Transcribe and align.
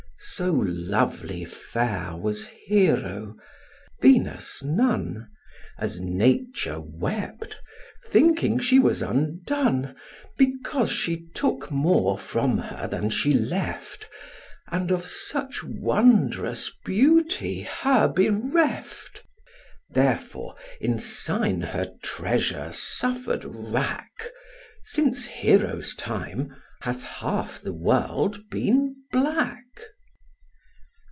So 0.23 0.53
lovely 0.65 1.45
fair 1.45 2.15
was 2.15 2.45
Hero, 2.45 3.35
Venus' 4.01 4.63
nun, 4.63 5.29
As 5.79 5.99
Nature 5.99 6.79
wept, 6.79 7.59
thinking 8.05 8.59
she 8.59 8.77
was 8.77 9.01
undone, 9.01 9.95
Because 10.37 10.91
she 10.91 11.25
took 11.33 11.71
more 11.71 12.19
from 12.19 12.59
her 12.59 12.87
than 12.87 13.09
she 13.09 13.33
left, 13.33 14.07
And 14.67 14.91
of 14.91 15.07
such 15.07 15.63
wondrous 15.63 16.71
beauty 16.85 17.63
her 17.63 18.07
bereft: 18.07 19.23
Therefore, 19.89 20.55
in 20.79 20.99
sign 20.99 21.61
her 21.61 21.93
treasure 22.03 22.69
suffer'd 22.71 23.43
wrack, 23.43 24.29
Since 24.85 25.25
Hero's 25.25 25.95
time 25.95 26.55
hath 26.83 27.03
half 27.03 27.59
the 27.59 27.73
world 27.73 28.47
been 28.51 28.95
black. 29.11 29.57